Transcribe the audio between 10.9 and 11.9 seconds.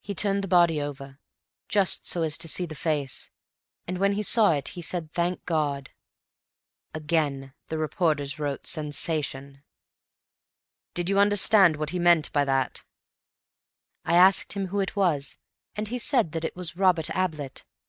"Did you understand what